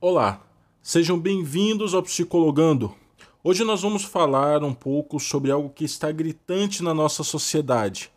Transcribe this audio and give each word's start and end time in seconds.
Olá, 0.00 0.46
sejam 0.80 1.18
bem-vindos 1.18 1.92
ao 1.92 2.04
Psicologando. 2.04 2.94
Hoje 3.42 3.64
nós 3.64 3.82
vamos 3.82 4.04
falar 4.04 4.62
um 4.62 4.72
pouco 4.72 5.18
sobre 5.18 5.50
algo 5.50 5.70
que 5.70 5.84
está 5.84 6.12
gritante 6.12 6.84
na 6.84 6.94
nossa 6.94 7.24
sociedade, 7.24 8.08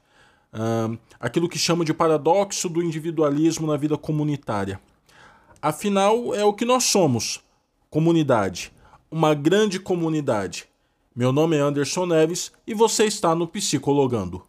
uh, 0.53 0.95
aquilo 1.19 1.49
que 1.49 1.57
chama 1.57 1.83
de 1.83 1.91
paradoxo 1.91 2.69
do 2.69 2.83
individualismo 2.83 3.65
na 3.65 3.77
vida 3.77 3.97
comunitária. 3.97 4.79
Afinal, 5.59 6.35
é 6.35 6.45
o 6.45 6.53
que 6.53 6.65
nós 6.65 6.83
somos: 6.83 7.41
comunidade, 7.89 8.71
uma 9.09 9.33
grande 9.33 9.79
comunidade. 9.79 10.67
Meu 11.15 11.31
nome 11.31 11.57
é 11.57 11.61
Anderson 11.61 12.05
Neves 12.05 12.51
e 12.67 12.75
você 12.75 13.05
está 13.05 13.33
no 13.33 13.47
Psicologando. 13.47 14.45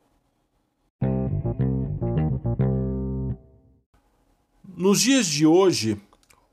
Nos 4.76 5.00
dias 5.00 5.26
de 5.26 5.46
hoje, 5.46 5.98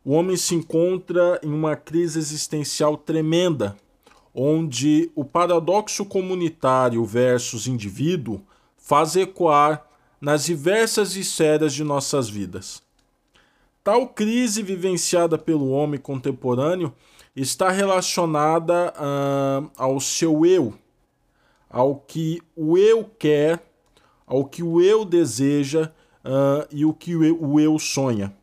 o 0.04 0.14
homem 0.14 0.38
se 0.38 0.56
encontra 0.56 1.40
em 1.44 1.52
uma 1.52 1.76
crise 1.76 2.18
existencial 2.20 2.98
tremenda, 2.98 3.76
onde 4.34 5.12
o 5.16 5.26
paradoxo 5.26 6.06
comunitário 6.06 7.04
versus 7.04 7.68
indivíduo 7.68 8.42
faz 8.78 9.16
ecoar 9.16 9.86
nas 10.22 10.46
diversas 10.46 11.16
esferas 11.16 11.74
de 11.74 11.84
nossas 11.84 12.30
vidas. 12.30 12.82
Tal 13.84 14.08
crise 14.08 14.62
vivenciada 14.62 15.38
pelo 15.38 15.70
homem 15.70 16.00
contemporâneo 16.00 16.94
está 17.36 17.70
relacionada 17.70 18.94
uh, 18.94 19.72
ao 19.78 20.00
seu 20.00 20.46
eu, 20.46 20.74
ao 21.70 21.96
que 21.96 22.42
o 22.56 22.78
eu 22.78 23.06
quer, 23.18 23.64
ao 24.28 24.46
que 24.46 24.62
o 24.62 24.82
eu 24.82 25.06
deseja 25.06 25.92
uh, 26.24 26.68
e 26.72 26.86
o 26.86 26.94
que 26.94 27.16
o 27.16 27.60
eu, 27.60 27.80
sonha. 27.80 28.36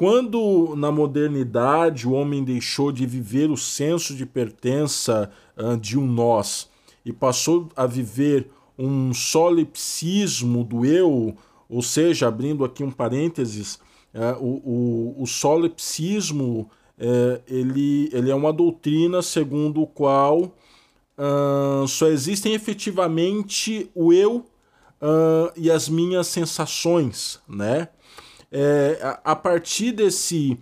Quando 0.00 0.74
na 0.76 0.90
modernidade 0.90 2.08
o 2.08 2.12
homem 2.12 2.42
deixou 2.42 2.90
de 2.90 3.04
viver 3.04 3.50
o 3.50 3.56
senso 3.58 4.14
de 4.14 4.24
pertença 4.24 5.30
uh, 5.58 5.76
de 5.76 5.98
um 5.98 6.06
nós 6.06 6.70
e 7.04 7.12
passou 7.12 7.68
a 7.76 7.84
viver 7.84 8.50
um 8.78 9.12
solipsismo 9.12 10.64
do 10.64 10.86
eu, 10.86 11.36
ou 11.68 11.82
seja, 11.82 12.28
abrindo 12.28 12.64
aqui 12.64 12.82
um 12.82 12.90
parênteses, 12.90 13.74
uh, 14.14 14.42
o, 14.42 15.16
o, 15.18 15.22
o 15.22 15.26
solipsismo 15.26 16.70
uh, 16.96 17.42
ele, 17.46 18.08
ele 18.10 18.30
é 18.30 18.34
uma 18.34 18.54
doutrina 18.54 19.20
segundo 19.20 19.82
o 19.82 19.86
qual 19.86 20.56
só 21.86 22.06
existem 22.06 22.54
efetivamente 22.54 23.90
o 23.94 24.10
eu 24.10 24.46
e 25.54 25.70
as 25.70 25.86
minhas 25.86 26.28
sensações, 26.28 27.38
né? 27.46 27.90
É, 28.52 29.18
a, 29.24 29.36
partir 29.36 29.92
desse 29.92 30.58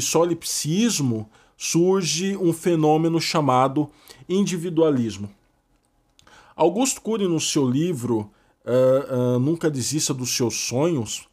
solipsismo 0.00 1.28
surge 1.56 2.36
um 2.36 2.52
fenômeno 2.52 3.20
chamado 3.20 3.90
individualismo. 4.28 5.28
Augusto 6.54 7.00
Cury, 7.00 7.26
no 7.26 7.40
seu 7.40 7.68
livro 7.68 8.30
uh, 8.64 9.36
uh, 9.36 9.38
Nunca 9.38 9.70
Desista 9.70 10.12
dos 10.12 10.34
Seus 10.36 10.54
Sonhos, 10.54 11.28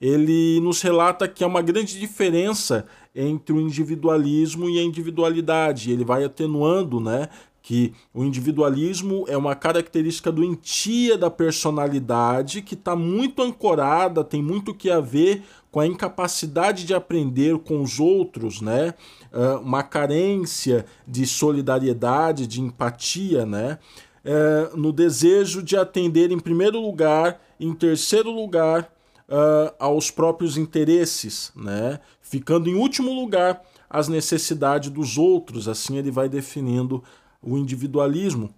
ele 0.00 0.60
nos 0.60 0.80
relata 0.80 1.26
que 1.26 1.42
há 1.42 1.46
uma 1.46 1.62
grande 1.62 1.98
diferença 1.98 2.86
entre 3.14 3.52
o 3.52 3.60
individualismo 3.60 4.68
e 4.68 4.78
a 4.78 4.82
individualidade. 4.82 5.90
Ele 5.90 6.04
vai 6.04 6.24
atenuando 6.24 7.00
né, 7.00 7.28
que 7.68 7.92
o 8.14 8.24
individualismo 8.24 9.26
é 9.28 9.36
uma 9.36 9.54
característica 9.54 10.32
doentia 10.32 11.18
da 11.18 11.30
personalidade 11.30 12.62
que 12.62 12.72
está 12.72 12.96
muito 12.96 13.42
ancorada, 13.42 14.24
tem 14.24 14.42
muito 14.42 14.72
que 14.74 14.90
a 14.90 15.00
ver 15.00 15.42
com 15.70 15.78
a 15.78 15.86
incapacidade 15.86 16.86
de 16.86 16.94
aprender 16.94 17.58
com 17.58 17.82
os 17.82 18.00
outros, 18.00 18.62
né? 18.62 18.94
Uh, 19.30 19.60
uma 19.60 19.82
carência 19.82 20.86
de 21.06 21.26
solidariedade, 21.26 22.46
de 22.46 22.62
empatia, 22.62 23.44
né? 23.44 23.78
Uh, 24.24 24.74
no 24.74 24.90
desejo 24.90 25.62
de 25.62 25.76
atender 25.76 26.32
em 26.32 26.38
primeiro 26.38 26.80
lugar, 26.80 27.38
em 27.60 27.74
terceiro 27.74 28.30
lugar, 28.30 28.90
uh, 29.28 29.74
aos 29.78 30.10
próprios 30.10 30.56
interesses, 30.56 31.52
né? 31.54 32.00
Ficando 32.22 32.70
em 32.70 32.76
último 32.76 33.12
lugar 33.12 33.62
as 33.90 34.08
necessidades 34.08 34.88
dos 34.88 35.18
outros, 35.18 35.68
assim 35.68 35.98
ele 35.98 36.10
vai 36.10 36.30
definindo 36.30 37.04
o 37.42 37.56
individualismo, 37.56 38.52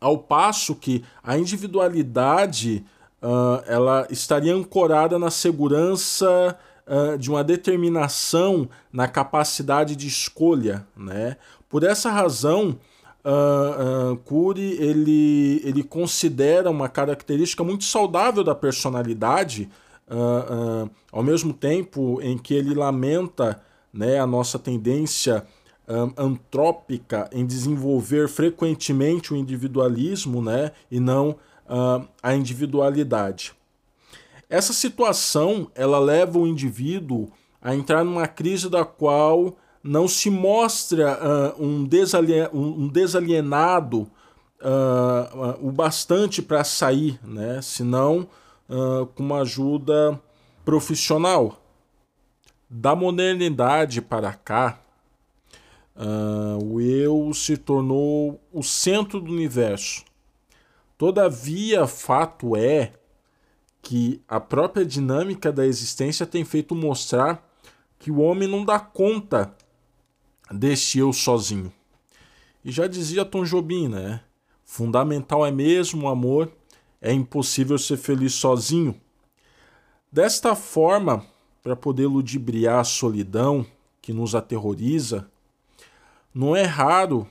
ao 0.00 0.18
passo 0.18 0.74
que 0.74 1.04
a 1.22 1.38
individualidade 1.38 2.84
uh, 3.22 3.62
ela 3.66 4.06
estaria 4.10 4.54
ancorada 4.54 5.18
na 5.18 5.30
segurança 5.30 6.58
uh, 6.86 7.16
de 7.16 7.30
uma 7.30 7.44
determinação 7.44 8.68
na 8.92 9.06
capacidade 9.06 9.94
de 9.94 10.08
escolha, 10.08 10.86
né? 10.96 11.36
Por 11.68 11.84
essa 11.84 12.10
razão, 12.10 12.78
uh, 13.24 14.12
uh, 14.12 14.16
Cury 14.18 14.72
ele, 14.78 15.62
ele 15.64 15.82
considera 15.82 16.70
uma 16.70 16.88
característica 16.88 17.64
muito 17.64 17.84
saudável 17.84 18.44
da 18.44 18.54
personalidade, 18.54 19.70
uh, 20.08 20.90
ao 21.10 21.22
mesmo 21.22 21.52
tempo 21.52 22.20
em 22.20 22.36
que 22.36 22.52
ele 22.52 22.74
lamenta 22.74 23.60
né, 23.92 24.18
a 24.18 24.26
nossa 24.26 24.58
tendência 24.58 25.46
antrópica 26.16 27.28
em 27.32 27.44
desenvolver 27.44 28.28
frequentemente 28.28 29.34
o 29.34 29.36
individualismo 29.36 30.40
né, 30.40 30.72
e 30.90 31.00
não 31.00 31.36
uh, 31.66 32.06
a 32.22 32.34
individualidade. 32.34 33.52
Essa 34.48 34.72
situação 34.72 35.70
ela 35.74 35.98
leva 35.98 36.38
o 36.38 36.46
indivíduo 36.46 37.30
a 37.60 37.74
entrar 37.74 38.04
numa 38.04 38.26
crise 38.26 38.68
da 38.68 38.84
qual 38.84 39.56
não 39.82 40.06
se 40.06 40.30
mostra 40.30 41.18
uh, 41.58 41.64
um, 41.64 41.84
desalien 41.84 42.48
um, 42.52 42.86
desalienado 42.88 44.02
uh, 44.60 45.58
o 45.60 45.72
bastante 45.72 46.42
para 46.42 46.62
sair, 46.64 47.18
né? 47.24 47.60
senão 47.62 48.28
com 49.14 49.22
uma 49.22 49.40
ajuda 49.40 50.18
profissional. 50.64 51.58
Da 52.70 52.96
modernidade 52.96 54.00
para 54.00 54.32
cá, 54.32 54.81
Uh, 55.94 56.64
o 56.64 56.80
eu 56.80 57.32
se 57.34 57.56
tornou 57.56 58.40
o 58.52 58.62
centro 58.62 59.20
do 59.20 59.30
universo. 59.30 60.04
Todavia, 60.96 61.86
fato 61.86 62.56
é 62.56 62.92
que 63.82 64.22
a 64.28 64.40
própria 64.40 64.86
dinâmica 64.86 65.52
da 65.52 65.66
existência 65.66 66.24
tem 66.24 66.44
feito 66.44 66.74
mostrar 66.74 67.46
que 67.98 68.10
o 68.10 68.20
homem 68.20 68.48
não 68.48 68.64
dá 68.64 68.78
conta 68.78 69.54
deste 70.50 70.98
eu 70.98 71.12
sozinho. 71.12 71.72
E 72.64 72.70
já 72.70 72.86
dizia 72.86 73.24
Tom 73.24 73.44
Jobim, 73.44 73.88
né? 73.88 74.20
Fundamental 74.64 75.44
é 75.44 75.50
mesmo 75.50 76.06
o 76.06 76.08
amor, 76.08 76.52
é 77.00 77.12
impossível 77.12 77.76
ser 77.76 77.96
feliz 77.96 78.34
sozinho. 78.34 78.98
Desta 80.10 80.54
forma, 80.54 81.26
para 81.62 81.74
poder 81.74 82.06
ludibriar 82.06 82.78
a 82.78 82.84
solidão 82.84 83.66
que 84.00 84.12
nos 84.12 84.34
aterroriza, 84.34 85.28
não 86.34 86.56
é 86.56 86.62
raro 86.62 87.26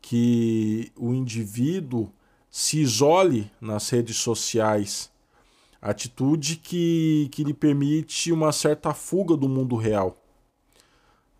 que 0.00 0.92
o 0.96 1.14
indivíduo 1.14 2.12
se 2.50 2.80
isole 2.80 3.50
nas 3.60 3.88
redes 3.90 4.16
sociais, 4.16 5.10
atitude 5.80 6.56
que, 6.56 7.28
que 7.32 7.42
lhe 7.42 7.54
permite 7.54 8.30
uma 8.32 8.52
certa 8.52 8.92
fuga 8.92 9.36
do 9.36 9.48
mundo 9.48 9.76
real. 9.76 10.16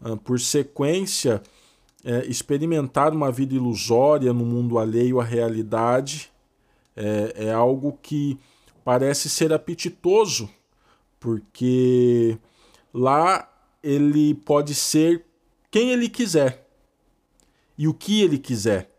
Ah, 0.00 0.16
por 0.16 0.40
sequência, 0.40 1.42
é, 2.04 2.26
experimentar 2.26 3.12
uma 3.12 3.30
vida 3.32 3.54
ilusória 3.54 4.32
no 4.32 4.44
mundo 4.44 4.78
alheio 4.78 5.20
à 5.20 5.24
realidade 5.24 6.30
é, 6.94 7.46
é 7.46 7.52
algo 7.52 7.98
que 8.02 8.38
parece 8.84 9.30
ser 9.30 9.52
apetitoso, 9.52 10.48
porque 11.18 12.38
lá 12.92 13.48
ele 13.82 14.34
pode 14.34 14.74
ser 14.74 15.24
quem 15.70 15.90
ele 15.90 16.08
quiser 16.08 16.63
e 17.76 17.88
o 17.88 17.94
que 17.94 18.22
ele 18.22 18.38
quiser, 18.38 18.90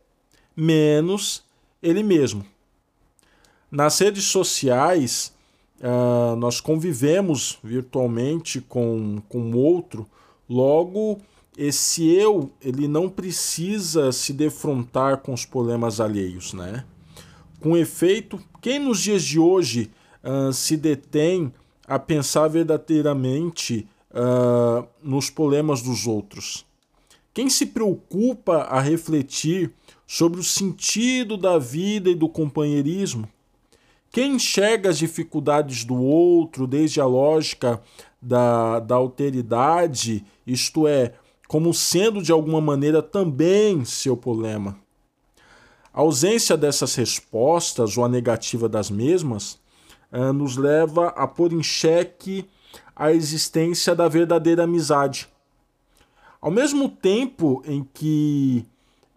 menos 0.56 1.44
ele 1.82 2.04
mesmo. 2.04 2.46
Nas 3.72 4.00
redes 4.00 4.26
sociais, 4.26 5.34
uh, 5.80 6.36
nós 6.36 6.60
convivemos 6.62 7.60
virtualmente 7.64 8.62
com 8.62 9.22
o 9.34 9.58
outro, 9.58 10.08
logo 10.50 11.20
esse 11.58 12.08
eu 12.08 12.52
ele 12.62 12.88
não 12.88 13.10
precisa 13.10 14.12
se 14.12 14.34
defrontar 14.34 15.18
com 15.18 15.34
os 15.34 15.46
problemas 15.46 16.00
alheios, 16.00 16.54
né? 16.54 16.86
Com 17.60 17.78
efeito, 17.78 18.40
quem 18.62 18.78
nos 18.80 19.00
dias 19.00 19.24
de 19.24 19.40
hoje 19.40 19.90
uh, 20.24 20.52
se 20.52 20.76
detém 20.76 21.54
a 21.88 21.98
pensar 21.98 22.48
verdadeiramente 22.48 23.88
uh, 24.12 24.86
nos 25.02 25.30
problemas 25.30 25.82
dos 25.82 26.06
outros? 26.06 26.66
Quem 27.36 27.50
se 27.50 27.66
preocupa 27.66 28.60
a 28.60 28.80
refletir 28.80 29.74
sobre 30.08 30.40
o 30.40 30.44
sentido 30.44 31.36
da 31.36 31.60
vida 31.60 32.10
e 32.10 32.16
do 32.16 32.30
companheirismo? 32.30 33.28
Quem 34.10 34.36
enxerga 34.36 34.90
as 34.90 34.98
dificuldades 34.98 35.84
do 35.84 36.02
outro 36.02 36.66
desde 36.66 37.02
a 37.02 37.06
lógica 37.06 37.84
da, 38.22 38.80
da 38.80 38.96
alteridade, 38.96 40.26
isto 40.48 40.88
é, 40.88 41.12
como 41.46 41.74
sendo 41.74 42.22
de 42.22 42.32
alguma 42.32 42.62
maneira 42.62 43.04
também 43.04 43.84
seu 43.84 44.16
problema. 44.16 44.80
A 45.94 46.00
ausência 46.00 46.56
dessas 46.56 46.96
respostas 46.96 47.98
ou 47.98 48.06
a 48.06 48.10
negativa 48.10 48.70
das 48.70 48.90
mesmas 48.90 49.60
uh, 50.10 50.32
nos 50.32 50.56
leva 50.56 51.10
a 51.10 51.28
pôr 51.28 51.52
em 51.52 51.62
xeque 51.62 52.48
a 52.96 53.12
existência 53.12 53.94
da 53.94 54.08
verdadeira 54.08 54.64
amizade. 54.64 55.28
Ao 56.42 56.52
mesmo 56.52 56.90
tempo 56.90 57.64
em 57.66 57.84
que 57.94 58.66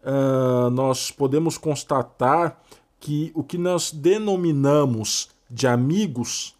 uh, 0.03 0.71
nós 0.71 1.11
podemos 1.11 1.59
constatar 1.59 2.61
que 3.01 3.31
o 3.35 3.43
que 3.43 3.59
nós 3.59 3.93
denominamos 3.93 5.29
de 5.51 5.67
amigos 5.67 6.57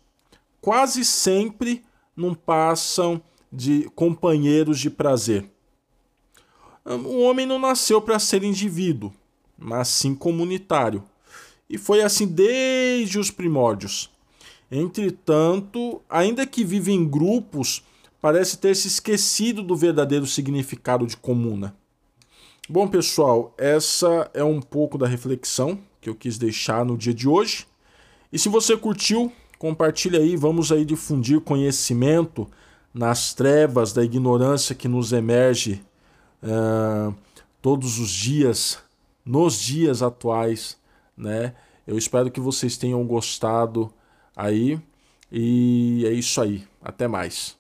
quase 0.61 1.05
sempre 1.05 1.83
não 2.17 2.35
passam 2.35 3.21
de 3.53 3.89
companheiros 3.95 4.79
de 4.79 4.91
prazer. 4.91 5.51
O 6.85 7.21
homem 7.23 7.47
não 7.47 7.59
nasceu 7.59 8.01
para 8.01 8.19
ser 8.19 8.43
indivíduo, 8.43 9.13
mas 9.59 9.89
sim 9.89 10.15
comunitário. 10.15 11.05
E 11.69 11.77
foi 11.77 12.03
assim 12.03 12.27
desde 12.27 13.19
os 13.19 13.31
primórdios. 13.31 14.11
Entretanto, 14.71 16.01
ainda 16.09 16.47
que 16.47 16.65
vive 16.65 16.93
em 16.93 17.07
grupos, 17.07 17.83
parece 18.21 18.59
ter 18.59 18.75
se 18.75 18.89
esquecido 18.89 19.63
do 19.63 19.77
verdadeiro 19.77 20.27
significado 20.27 21.07
de 21.07 21.17
comuna. 21.17 21.75
Bom, 22.69 22.87
pessoal, 22.87 23.55
essa 23.57 24.31
é 24.35 24.45
um 24.45 24.61
pouco 24.61 24.99
da 24.99 25.07
reflexão 25.07 25.79
que 26.01 26.09
eu 26.09 26.15
quis 26.15 26.37
deixar 26.37 26.85
no 26.85 26.99
dia 26.99 27.15
de 27.15 27.29
hoje. 27.29 27.67
E 28.33 28.39
se 28.39 28.49
você 28.49 28.77
curtiu, 28.77 29.33
compartilhe 29.59 30.17
aí, 30.17 30.37
vamos 30.37 30.71
aí 30.71 30.85
difundir 30.85 31.41
conhecimento 31.41 32.49
nas 32.93 33.33
trevas 33.33 33.93
da 33.93 34.05
ignorância 34.05 34.75
que 34.75 34.89
nos 34.89 35.13
emerge 35.13 35.83
uh, 36.43 37.15
todos 37.63 37.99
os 37.99 38.11
dias, 38.11 38.79
nos 39.25 39.59
dias 39.59 40.03
atuais, 40.03 40.77
né? 41.17 41.55
Eu 41.87 41.97
espero 41.97 42.31
que 42.31 42.39
vocês 42.39 42.77
tenham 42.77 43.03
gostado 43.07 43.91
aí. 44.37 44.79
E 45.33 46.05
é 46.07 46.13
isso 46.13 46.41
aí. 46.41 46.67
Até 46.83 47.09
mais. 47.09 47.58